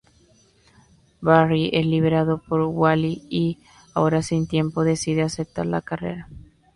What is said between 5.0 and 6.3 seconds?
aceptar la carrera.